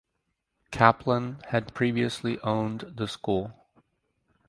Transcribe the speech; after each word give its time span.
Kaplan 0.71 1.37
had 1.49 1.75
previously 1.75 2.39
owned 2.39 2.91
the 2.95 3.07
school. 3.07 3.53